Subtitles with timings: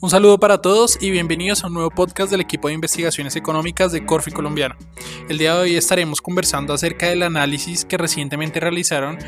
[0.00, 3.90] Un saludo para todos y bienvenidos a un nuevo podcast del equipo de investigaciones económicas
[3.90, 4.76] de Corfi Colombiano.
[5.28, 9.18] El día de hoy estaremos conversando acerca del análisis que recientemente realizaron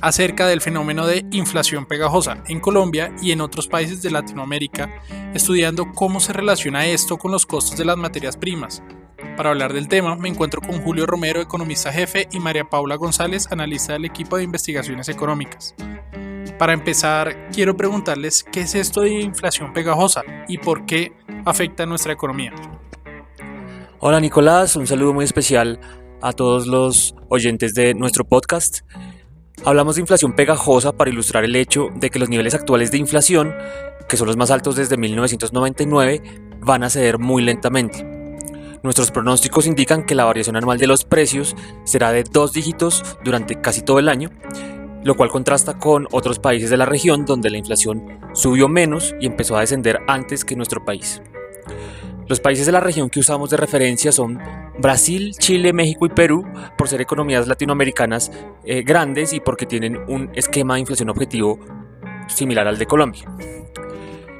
[0.00, 4.90] acerca del fenómeno de inflación pegajosa en Colombia y en otros países de Latinoamérica,
[5.34, 8.82] estudiando cómo se relaciona esto con los costos de las materias primas.
[9.36, 13.46] Para hablar del tema me encuentro con Julio Romero, economista jefe, y María Paula González,
[13.52, 15.74] analista del equipo de investigaciones económicas.
[16.58, 21.12] Para empezar, quiero preguntarles qué es esto de inflación pegajosa y por qué
[21.44, 22.52] afecta a nuestra economía.
[24.00, 25.78] Hola Nicolás, un saludo muy especial
[26.20, 28.80] a todos los oyentes de nuestro podcast.
[29.64, 33.54] Hablamos de inflación pegajosa para ilustrar el hecho de que los niveles actuales de inflación,
[34.08, 36.22] que son los más altos desde 1999,
[36.60, 38.04] van a ceder muy lentamente.
[38.82, 41.54] Nuestros pronósticos indican que la variación anual de los precios
[41.84, 44.30] será de dos dígitos durante casi todo el año
[45.08, 49.24] lo cual contrasta con otros países de la región donde la inflación subió menos y
[49.24, 51.22] empezó a descender antes que nuestro país.
[52.26, 54.38] Los países de la región que usamos de referencia son
[54.78, 56.44] Brasil, Chile, México y Perú,
[56.76, 58.30] por ser economías latinoamericanas
[58.66, 61.58] eh, grandes y porque tienen un esquema de inflación objetivo
[62.26, 63.34] similar al de Colombia.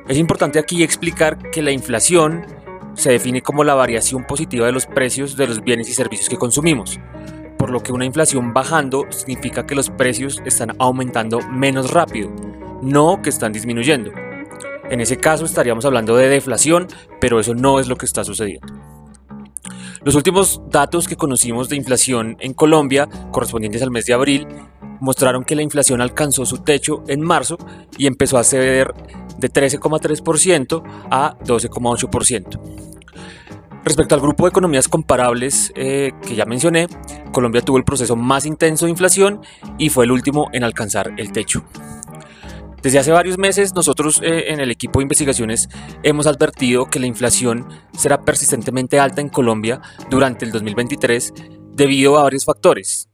[0.07, 2.45] Es importante aquí explicar que la inflación
[2.93, 6.37] se define como la variación positiva de los precios de los bienes y servicios que
[6.37, 7.01] consumimos
[7.59, 12.31] por lo que una inflación bajando significa que los precios están aumentando menos rápido,
[12.81, 14.13] no que están disminuyendo.
[14.91, 16.87] En ese caso estaríamos hablando de deflación,
[17.21, 18.73] pero eso no es lo que está sucediendo.
[20.03, 24.47] Los últimos datos que conocimos de inflación en Colombia, correspondientes al mes de abril,
[25.01, 27.59] mostraron que la inflación alcanzó su techo en marzo
[27.99, 28.95] y empezó a ceder
[29.39, 32.61] de 13,3% a 12,8%.
[33.85, 36.89] Respecto al grupo de economías comparables eh, que ya mencioné,
[37.33, 39.41] Colombia tuvo el proceso más intenso de inflación
[39.79, 41.65] y fue el último en alcanzar el techo.
[42.83, 45.69] Desde hace varios meses nosotros eh, en el equipo de investigaciones
[46.03, 51.35] hemos advertido que la inflación será persistentemente alta en Colombia durante el 2023
[51.75, 53.09] debido a varios factores,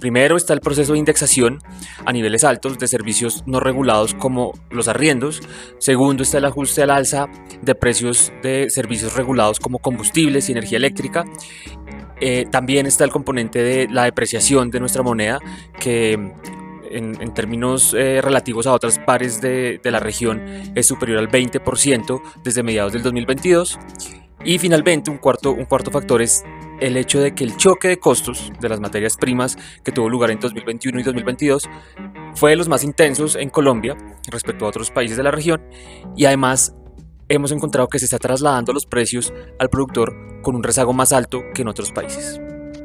[0.00, 1.58] Primero está el proceso de indexación
[2.04, 5.40] a niveles altos de servicios no regulados como los arriendos.
[5.78, 7.28] Segundo está el ajuste al alza
[7.62, 11.24] de precios de servicios regulados como combustibles y energía eléctrica.
[12.20, 15.38] Eh, también está el componente de la depreciación de nuestra moneda
[15.78, 16.12] que
[16.90, 20.42] en, términos eh, relativos a otras pares de, de la región
[20.74, 23.78] es superior al 20% desde mediados del 2022.
[24.44, 26.44] Y finalmente, un cuarto, un cuarto factor es
[26.80, 30.30] el hecho de que el choque de costos de las materias primas que tuvo lugar
[30.30, 31.68] en 2021 y 2022
[32.34, 33.96] fue de los más intensos en Colombia
[34.28, 35.62] respecto a otros países de la región
[36.16, 36.75] y además
[37.28, 41.42] hemos encontrado que se está trasladando los precios al productor con un rezago más alto
[41.54, 42.40] que en otros países.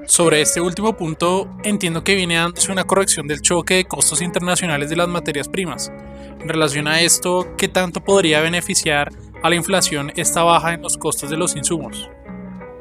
[0.05, 4.89] Sobre este último punto, entiendo que viene dándose una corrección del choque de costos internacionales
[4.89, 5.91] de las materias primas.
[6.39, 10.97] En relación a esto, ¿qué tanto podría beneficiar a la inflación esta baja en los
[10.97, 12.09] costos de los insumos.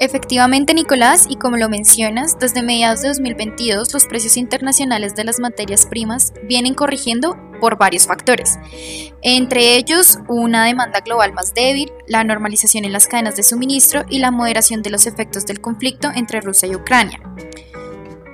[0.00, 5.38] Efectivamente, Nicolás, y como lo mencionas, desde mediados de 2022 los precios internacionales de las
[5.38, 8.58] materias primas vienen corrigiendo por varios factores,
[9.20, 14.20] entre ellos una demanda global más débil, la normalización en las cadenas de suministro y
[14.20, 17.20] la moderación de los efectos del conflicto entre Rusia y Ucrania.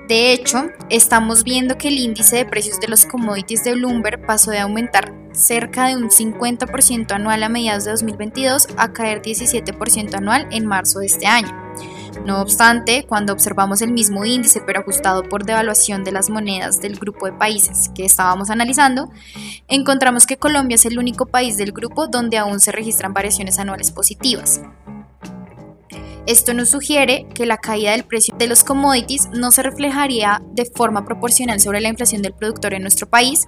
[0.07, 4.51] De hecho, estamos viendo que el índice de precios de los commodities de Bloomberg pasó
[4.51, 10.47] de aumentar cerca de un 50% anual a mediados de 2022 a caer 17% anual
[10.51, 11.67] en marzo de este año.
[12.25, 16.97] No obstante, cuando observamos el mismo índice pero ajustado por devaluación de las monedas del
[16.97, 19.09] grupo de países que estábamos analizando,
[19.67, 23.91] encontramos que Colombia es el único país del grupo donde aún se registran variaciones anuales
[23.91, 24.61] positivas.
[26.27, 30.65] Esto nos sugiere que la caída del precio de los commodities no se reflejaría de
[30.65, 33.47] forma proporcional sobre la inflación del productor en nuestro país,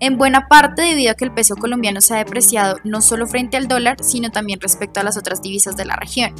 [0.00, 3.56] en buena parte debido a que el peso colombiano se ha depreciado no solo frente
[3.56, 6.34] al dólar, sino también respecto a las otras divisas de la región.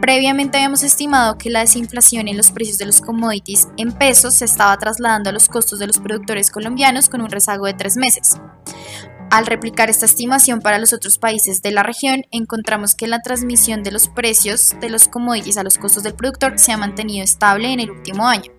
[0.00, 4.46] Previamente habíamos estimado que la desinflación en los precios de los commodities en pesos se
[4.46, 8.40] estaba trasladando a los costos de los productores colombianos con un rezago de tres meses.
[9.30, 13.84] Al replicar esta estimación para los otros países de la región, encontramos que la transmisión
[13.84, 17.72] de los precios de los commodities a los costos del productor se ha mantenido estable
[17.72, 18.50] en el último año,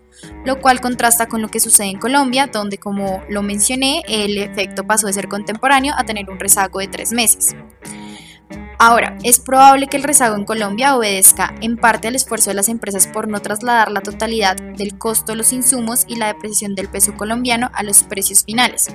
[0.46, 4.88] lo cual contrasta con lo que sucede en Colombia, donde, como lo mencioné, el efecto
[4.88, 7.54] pasó de ser contemporáneo a tener un rezago de tres meses.
[8.84, 12.68] Ahora, es probable que el rezago en Colombia obedezca en parte al esfuerzo de las
[12.68, 16.90] empresas por no trasladar la totalidad del costo de los insumos y la depreciación del
[16.90, 18.88] peso colombiano a los precios finales.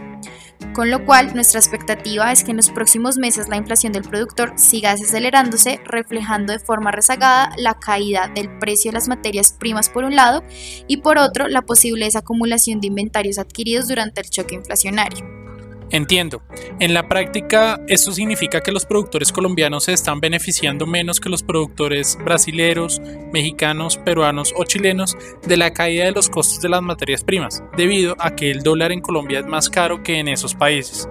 [0.75, 4.55] Con lo cual, nuestra expectativa es que en los próximos meses la inflación del productor
[4.57, 10.03] siga desacelerándose, reflejando de forma rezagada la caída del precio de las materias primas por
[10.03, 10.43] un lado
[10.89, 15.46] y por otro la posible desacumulación de inventarios adquiridos durante el choque inflacionario.
[15.91, 16.43] Entiendo.
[16.81, 21.43] En la práctica, esto significa que los productores colombianos se están beneficiando menos que los
[21.43, 23.01] productores brasileros,
[23.33, 25.17] mexicanos, peruanos o chilenos
[25.47, 28.91] de la caída de los costos de las materias primas, debido a que el dólar
[28.91, 31.09] en Colombia es más caro que en esos países.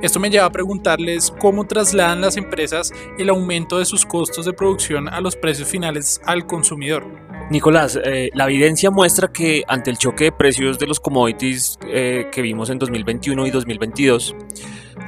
[0.00, 4.52] Esto me lleva a preguntarles cómo trasladan las empresas el aumento de sus costos de
[4.52, 7.04] producción a los precios finales al consumidor.
[7.50, 12.28] Nicolás, eh, la evidencia muestra que ante el choque de precios de los commodities eh,
[12.30, 14.36] que vimos en 2021 y 2022,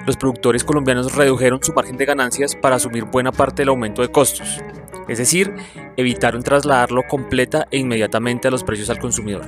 [0.07, 4.09] los productores colombianos redujeron su margen de ganancias para asumir buena parte del aumento de
[4.09, 4.59] costos,
[5.07, 5.55] es decir,
[5.99, 9.43] evitaron trasladarlo completa e inmediatamente a los precios al consumidor.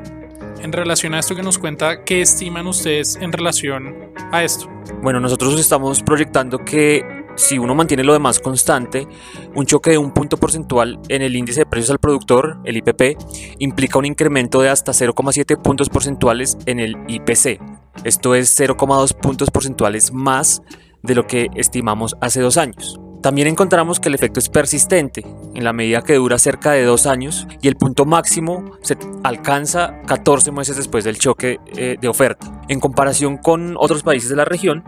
[0.61, 4.69] En relación a esto que nos cuenta, ¿qué estiman ustedes en relación a esto?
[5.03, 9.07] Bueno, nosotros estamos proyectando que si uno mantiene lo demás constante,
[9.55, 13.19] un choque de un punto porcentual en el índice de precios al productor, el IPP,
[13.59, 17.61] implica un incremento de hasta 0,7 puntos porcentuales en el IPC.
[18.05, 20.63] Esto es 0,2 puntos porcentuales más
[21.03, 22.99] de lo que estimamos hace dos años.
[23.23, 25.25] También encontramos que el efecto es persistente,
[25.55, 30.03] en la medida que dura cerca de dos años y el punto máximo se alcanza
[30.07, 32.63] 14 meses después del choque eh, de oferta.
[32.69, 34.83] En comparación con otros países de la región,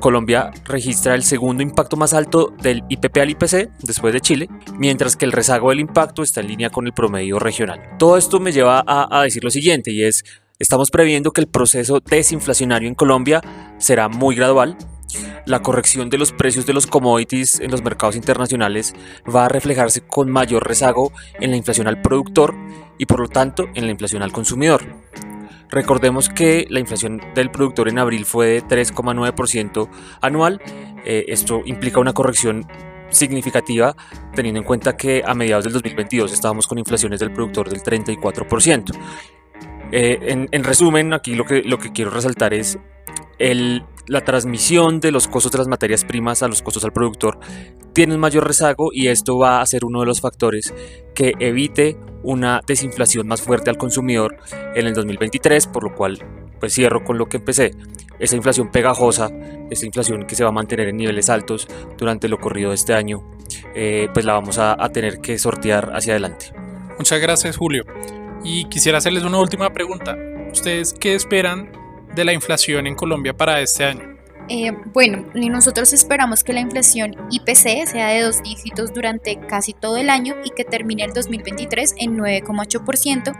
[0.00, 4.48] Colombia registra el segundo impacto más alto del IPP al IPC después de Chile,
[4.78, 7.82] mientras que el rezago del impacto está en línea con el promedio regional.
[7.98, 10.24] Todo esto me lleva a, decir lo siguiente y es,
[10.58, 13.42] estamos previendo que el proceso desinflacionario en Colombia
[13.76, 14.78] será muy gradual
[15.46, 18.94] la corrección de los precios de los commodities en los mercados internacionales
[19.32, 22.54] va a reflejarse con mayor rezago en la inflación al productor
[22.98, 24.82] y por lo tanto en la inflación al consumidor.
[25.70, 29.88] Recordemos que la inflación del productor en abril fue de 3,9%
[30.20, 30.60] anual.
[31.04, 32.66] Eh, esto implica una corrección
[33.10, 33.96] significativa
[34.34, 38.92] teniendo en cuenta que a mediados del 2022 estábamos con inflaciones del productor del 34%.
[39.92, 42.78] Eh, en, en, resumen, aquí lo que, lo que quiero resaltar es
[43.38, 47.38] el, la transmisión de los costos de las materias primas a los costos al productor
[47.92, 50.74] tiene un mayor rezago y esto va a ser uno de los factores
[51.14, 54.36] que evite una desinflación más fuerte al consumidor
[54.74, 56.18] en el 2023, por lo cual
[56.58, 57.72] pues cierro con lo que empecé.
[58.18, 59.30] Esa inflación pegajosa,
[59.70, 62.94] esa inflación que se va a mantener en niveles altos durante lo corrido de este
[62.94, 63.22] año,
[63.74, 66.52] eh, pues la vamos a, a tener que sortear hacia adelante.
[66.98, 67.84] Muchas gracias Julio.
[68.42, 70.16] Y quisiera hacerles una última pregunta.
[70.50, 71.83] ¿Ustedes qué esperan
[72.14, 74.14] de la inflación en Colombia para este año?
[74.48, 79.96] Eh, bueno, nosotros esperamos que la inflación IPC sea de dos dígitos durante casi todo
[79.96, 83.34] el año y que termine el 2023 en 9,8%,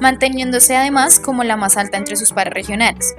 [0.00, 3.14] manteniéndose además como la más alta entre sus pares regionales.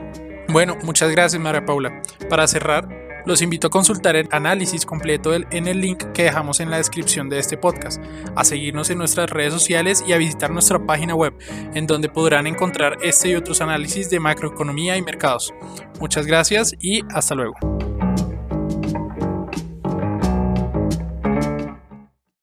[0.49, 2.03] Bueno, muchas gracias María Paula.
[2.29, 2.87] Para cerrar,
[3.25, 7.29] los invito a consultar el análisis completo en el link que dejamos en la descripción
[7.29, 8.01] de este podcast,
[8.35, 11.33] a seguirnos en nuestras redes sociales y a visitar nuestra página web,
[11.73, 15.53] en donde podrán encontrar este y otros análisis de macroeconomía y mercados.
[15.99, 17.55] Muchas gracias y hasta luego.